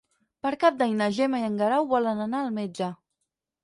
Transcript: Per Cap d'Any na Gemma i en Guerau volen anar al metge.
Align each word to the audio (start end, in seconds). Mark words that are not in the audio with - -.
Per 0.47 0.51
Cap 0.63 0.79
d'Any 0.79 0.95
na 1.03 1.11
Gemma 1.19 1.43
i 1.43 1.47
en 1.51 1.61
Guerau 1.61 1.89
volen 1.95 2.27
anar 2.29 2.43
al 2.49 2.53
metge. 2.61 2.95